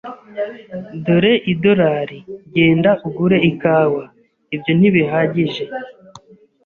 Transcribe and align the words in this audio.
"Dore 1.05 1.33
idorari. 1.51 2.19
Genda 2.53 2.91
ugure 3.07 3.37
ikawa." 3.49 4.03
"Ibyo 4.55 4.71
ntibihagije." 4.77 5.63